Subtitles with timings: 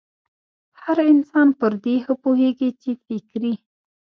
[0.81, 3.53] هر انسان پر دې ښه پوهېږي چې فکري